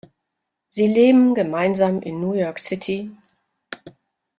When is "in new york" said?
2.01-2.57